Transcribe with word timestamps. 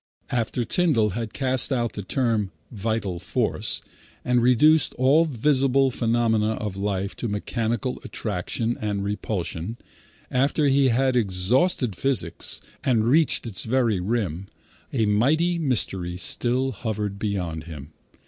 After 0.31 0.65
Tyndall 0.65 1.11
had 1.11 1.31
cast 1.31 1.71
out 1.71 1.93
the 1.93 2.01
term 2.01 2.49
"vital 2.71 3.19
force," 3.19 3.83
and 4.25 4.41
reduced 4.41 4.95
all 4.95 5.25
visible 5.25 5.91
phenomena 5.91 6.53
of 6.53 6.75
life 6.75 7.15
to 7.17 7.27
mechanical 7.27 8.01
attraction 8.03 8.75
and 8.81 9.03
repulsion, 9.03 9.77
after 10.31 10.65
he 10.65 10.87
had 10.87 11.15
exhausted 11.15 11.95
physics, 11.95 12.61
and 12.83 13.03
reached 13.03 13.45
its 13.45 13.63
very 13.63 13.99
rim, 13.99 14.47
a 14.91 15.05
mighty 15.05 15.59
mystery 15.59 16.17
still 16.17 16.71
hovered 16.71 17.19
beyond 17.19 17.65
him. 17.65 17.93